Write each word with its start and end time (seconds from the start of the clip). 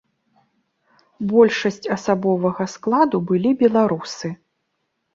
Большасць 1.33 1.91
асабовага 1.97 2.69
складу 2.75 3.17
былі 3.31 3.57
беларусы. 3.65 4.37